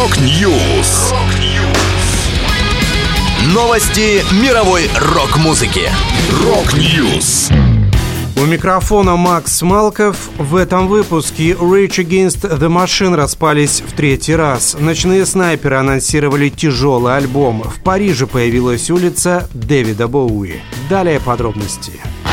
Rock 0.00 0.50
News. 0.50 1.12
Новости 3.52 4.24
мировой 4.42 4.88
рок-музыки. 4.98 5.90
Rock 6.42 6.90
News. 6.90 7.50
У 8.36 8.46
микрофона 8.46 9.16
Макс 9.16 9.60
Малков. 9.60 10.16
В 10.38 10.56
этом 10.56 10.88
выпуске 10.88 11.50
Rage 11.50 11.98
Against 11.98 12.50
the 12.50 12.70
Machine 12.70 13.14
распались 13.14 13.82
в 13.86 13.92
третий 13.92 14.34
раз. 14.34 14.74
Ночные 14.80 15.26
снайперы 15.26 15.76
анонсировали 15.76 16.48
тяжелый 16.48 17.18
альбом. 17.18 17.62
В 17.62 17.82
Париже 17.82 18.26
появилась 18.26 18.90
улица 18.90 19.50
Дэвида 19.52 20.08
Боуи. 20.08 20.62
Далее 20.88 21.20
подробности. 21.20 21.92
Just 21.92 22.29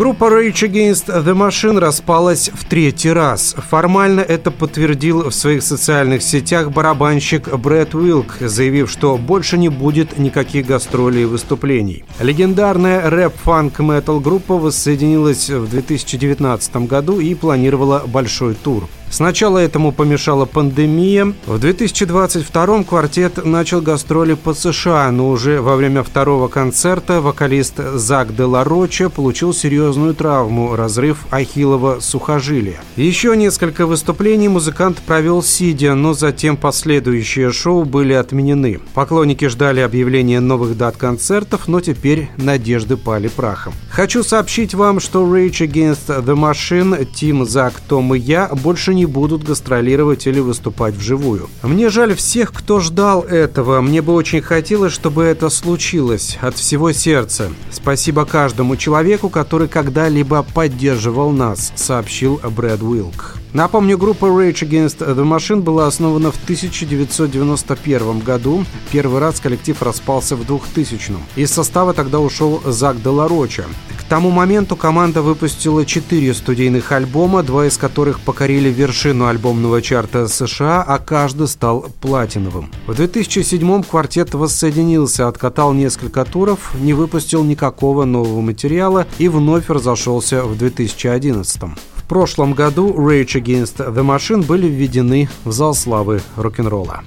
Группа 0.00 0.30
Rage 0.30 0.62
Against 0.62 1.08
the 1.08 1.34
Machine 1.34 1.78
распалась 1.78 2.50
в 2.54 2.64
третий 2.64 3.10
раз. 3.10 3.54
Формально 3.68 4.20
это 4.20 4.50
подтвердил 4.50 5.28
в 5.28 5.34
своих 5.34 5.62
социальных 5.62 6.22
сетях 6.22 6.70
барабанщик 6.70 7.54
Брэд 7.54 7.94
Уилк, 7.94 8.38
заявив, 8.40 8.90
что 8.90 9.18
больше 9.18 9.58
не 9.58 9.68
будет 9.68 10.18
никаких 10.18 10.64
гастролей 10.64 11.24
и 11.24 11.26
выступлений. 11.26 12.04
Легендарная 12.18 13.10
рэп-фанк-метал 13.10 14.20
группа 14.20 14.54
воссоединилась 14.54 15.50
в 15.50 15.68
2019 15.68 16.76
году 16.86 17.20
и 17.20 17.34
планировала 17.34 18.02
большой 18.06 18.54
тур. 18.54 18.88
Сначала 19.10 19.58
этому 19.58 19.90
помешала 19.92 20.44
пандемия. 20.44 21.34
В 21.46 21.58
2022 21.58 22.84
квартет 22.84 23.44
начал 23.44 23.80
гастроли 23.80 24.34
по 24.34 24.54
США, 24.54 25.10
но 25.10 25.30
уже 25.30 25.60
во 25.60 25.76
время 25.76 26.02
второго 26.04 26.46
концерта 26.48 27.20
вокалист 27.20 27.74
Зак 27.94 28.34
де 28.34 28.44
Лароча 28.44 29.10
получил 29.10 29.52
серьезную 29.52 30.14
травму– 30.14 30.76
разрыв 30.76 31.26
ахиллова 31.30 31.98
сухожилия. 32.00 32.80
Еще 32.96 33.36
несколько 33.36 33.86
выступлений 33.86 34.48
музыкант 34.48 34.98
провел 35.04 35.42
сидя, 35.42 35.94
но 35.94 36.14
затем 36.14 36.56
последующие 36.56 37.50
шоу 37.52 37.84
были 37.84 38.12
отменены. 38.12 38.80
Поклонники 38.94 39.48
ждали 39.48 39.80
объявления 39.80 40.40
новых 40.40 40.76
дат 40.76 40.96
концертов, 40.96 41.66
но 41.66 41.80
теперь 41.80 42.30
надежды 42.36 42.96
пали 42.96 43.28
прахом. 43.28 43.72
Хочу 43.90 44.22
сообщить 44.22 44.74
вам, 44.74 45.00
что 45.00 45.26
Rage 45.26 45.66
Against 45.66 46.24
the 46.24 46.36
Machine, 46.36 47.04
Тим, 47.04 47.44
Зак, 47.44 47.74
Том 47.88 48.14
и 48.14 48.18
я 48.18 48.48
больше 48.48 48.94
не 48.94 48.99
будут 49.06 49.44
гастролировать 49.44 50.26
или 50.26 50.40
выступать 50.40 50.94
вживую. 50.94 51.48
Мне 51.62 51.88
жаль 51.90 52.14
всех, 52.14 52.52
кто 52.52 52.80
ждал 52.80 53.22
этого. 53.22 53.80
Мне 53.80 54.02
бы 54.02 54.12
очень 54.12 54.42
хотелось, 54.42 54.92
чтобы 54.92 55.24
это 55.24 55.50
случилось 55.50 56.38
от 56.40 56.56
всего 56.56 56.92
сердца. 56.92 57.50
Спасибо 57.70 58.24
каждому 58.24 58.76
человеку, 58.76 59.28
который 59.28 59.68
когда-либо 59.68 60.42
поддерживал 60.54 61.30
нас, 61.30 61.72
сообщил 61.76 62.40
Брэд 62.42 62.82
Уилк. 62.82 63.36
Напомню, 63.52 63.98
группа 63.98 64.26
Rage 64.26 64.68
Against 64.68 64.98
the 64.98 65.24
Machine 65.24 65.60
была 65.60 65.88
основана 65.88 66.30
в 66.30 66.36
1991 66.44 68.20
году. 68.20 68.64
Первый 68.92 69.20
раз 69.20 69.40
коллектив 69.40 69.82
распался 69.82 70.36
в 70.36 70.46
2000 70.46 71.10
-м. 71.10 71.18
Из 71.34 71.50
состава 71.50 71.92
тогда 71.92 72.20
ушел 72.20 72.62
Зак 72.64 73.02
Делароча. 73.02 73.64
Тому 74.10 74.30
моменту 74.30 74.74
команда 74.74 75.22
выпустила 75.22 75.86
четыре 75.86 76.34
студийных 76.34 76.90
альбома, 76.90 77.44
два 77.44 77.66
из 77.66 77.76
которых 77.76 78.18
покорили 78.18 78.68
вершину 78.68 79.28
альбомного 79.28 79.80
чарта 79.80 80.26
США, 80.26 80.82
а 80.82 80.98
каждый 80.98 81.46
стал 81.46 81.86
платиновым. 82.00 82.72
В 82.88 82.94
2007 82.96 83.84
квартет 83.84 84.34
воссоединился, 84.34 85.28
откатал 85.28 85.72
несколько 85.74 86.24
туров, 86.24 86.74
не 86.80 86.92
выпустил 86.92 87.44
никакого 87.44 88.04
нового 88.04 88.40
материала 88.40 89.06
и 89.18 89.28
вновь 89.28 89.70
разошелся 89.70 90.42
в 90.42 90.58
2011 90.58 91.62
В 91.94 92.02
прошлом 92.08 92.54
году 92.54 92.92
Rage 92.92 93.40
Against 93.40 93.76
the 93.76 94.04
Machine 94.04 94.44
были 94.44 94.66
введены 94.66 95.28
в 95.44 95.52
зал 95.52 95.72
славы 95.72 96.20
рок-н-ролла. 96.34 97.04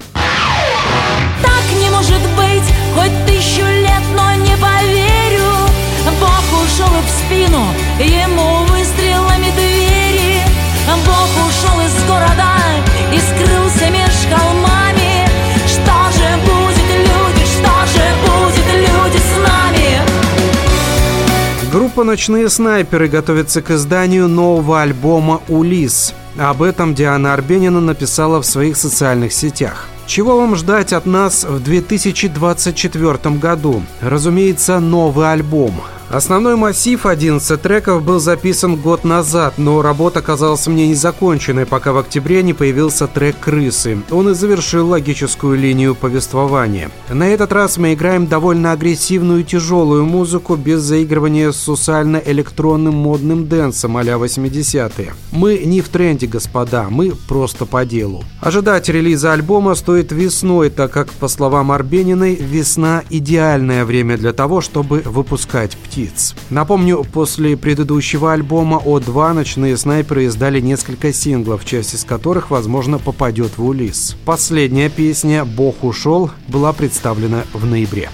Спину, 7.34 7.64
ему 7.98 8.64
выстрелами 8.64 9.50
двери 9.56 10.42
Бог 11.04 11.28
ушел 11.46 11.80
из 11.80 11.94
города 12.06 12.54
и 13.12 13.18
скрылся 13.18 13.90
меж 13.90 14.12
холмами 14.30 15.26
Что 15.66 16.12
же 16.12 16.28
будет, 16.44 16.88
люди, 16.98 17.44
что 17.46 17.74
же 17.92 18.04
будет, 18.22 18.66
люди 18.74 19.18
с 19.18 19.32
нами? 19.38 19.86
Группа 21.72 22.04
«Ночные 22.04 22.48
снайперы» 22.48 23.08
готовится 23.08 23.60
к 23.60 23.70
изданию 23.72 24.28
нового 24.28 24.82
альбома 24.82 25.40
«Улис». 25.48 26.14
Об 26.38 26.62
этом 26.62 26.94
Диана 26.94 27.32
Арбенина 27.32 27.80
написала 27.80 28.40
в 28.40 28.46
своих 28.46 28.76
социальных 28.76 29.32
сетях. 29.32 29.88
Чего 30.06 30.36
вам 30.36 30.54
ждать 30.54 30.92
от 30.92 31.06
нас 31.06 31.44
в 31.44 31.62
2024 31.62 33.36
году? 33.36 33.82
Разумеется, 34.00 34.78
новый 34.78 35.32
альбом. 35.32 35.72
Основной 36.14 36.54
массив 36.54 37.06
11 37.06 37.60
треков 37.60 38.04
был 38.04 38.20
записан 38.20 38.76
год 38.76 39.02
назад, 39.02 39.54
но 39.56 39.82
работа 39.82 40.22
казалась 40.22 40.64
мне 40.68 40.86
незаконченной, 40.86 41.66
пока 41.66 41.92
в 41.92 41.98
октябре 41.98 42.44
не 42.44 42.54
появился 42.54 43.08
трек 43.08 43.34
«Крысы». 43.40 43.98
Он 44.12 44.28
и 44.28 44.34
завершил 44.34 44.88
логическую 44.90 45.58
линию 45.58 45.96
повествования. 45.96 46.92
На 47.10 47.26
этот 47.26 47.52
раз 47.52 47.78
мы 47.78 47.94
играем 47.94 48.28
довольно 48.28 48.70
агрессивную 48.70 49.40
и 49.40 49.44
тяжелую 49.44 50.04
музыку 50.04 50.54
без 50.54 50.82
заигрывания 50.82 51.50
с 51.50 51.56
сусально-электронным 51.56 52.94
модным 52.94 53.48
дэнсом 53.48 53.96
а-ля 53.96 54.14
80-е. 54.14 55.14
Мы 55.32 55.62
не 55.64 55.80
в 55.80 55.88
тренде, 55.88 56.28
господа, 56.28 56.90
мы 56.90 57.10
просто 57.26 57.66
по 57.66 57.84
делу. 57.84 58.22
Ожидать 58.40 58.88
релиза 58.88 59.32
альбома 59.32 59.74
стоит 59.74 60.12
весной, 60.12 60.70
так 60.70 60.92
как, 60.92 61.10
по 61.10 61.26
словам 61.26 61.72
Арбениной, 61.72 62.36
весна– 62.36 63.02
идеальное 63.10 63.84
время 63.84 64.16
для 64.16 64.32
того, 64.32 64.60
чтобы 64.60 65.02
выпускать 65.04 65.76
птиц. 65.76 66.03
Напомню, 66.50 67.04
после 67.12 67.56
предыдущего 67.56 68.32
альбома 68.32 68.80
О2 68.84 69.32
«Ночные 69.32 69.76
снайперы» 69.76 70.24
издали 70.24 70.60
несколько 70.60 71.12
синглов, 71.12 71.64
часть 71.64 71.94
из 71.94 72.04
которых, 72.04 72.50
возможно, 72.50 72.98
попадет 72.98 73.58
в 73.58 73.64
Улис. 73.64 74.16
Последняя 74.24 74.88
песня 74.88 75.44
«Бог 75.44 75.84
ушел» 75.84 76.30
была 76.48 76.72
представлена 76.72 77.44
в 77.52 77.66
ноябре. 77.66 78.10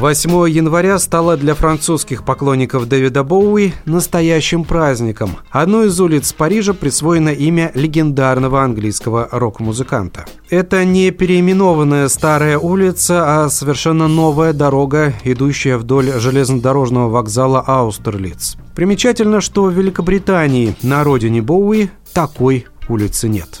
8 0.00 0.48
января 0.48 0.98
стало 0.98 1.36
для 1.36 1.54
французских 1.54 2.24
поклонников 2.24 2.88
Дэвида 2.88 3.22
Боуи 3.22 3.74
настоящим 3.84 4.64
праздником. 4.64 5.36
Одной 5.50 5.88
из 5.88 6.00
улиц 6.00 6.32
Парижа 6.32 6.72
присвоено 6.72 7.28
имя 7.28 7.70
легендарного 7.74 8.62
английского 8.62 9.28
рок-музыканта. 9.30 10.24
Это 10.48 10.86
не 10.86 11.10
переименованная 11.10 12.08
старая 12.08 12.58
улица, 12.58 13.44
а 13.44 13.50
совершенно 13.50 14.08
новая 14.08 14.54
дорога, 14.54 15.12
идущая 15.22 15.76
вдоль 15.76 16.18
железнодорожного 16.18 17.10
вокзала 17.10 17.60
Аустерлиц. 17.60 18.56
Примечательно, 18.74 19.42
что 19.42 19.64
в 19.64 19.72
Великобритании, 19.72 20.74
на 20.82 21.04
родине 21.04 21.42
Боуи, 21.42 21.90
такой 22.14 22.64
улицы 22.88 23.28
нет. 23.28 23.60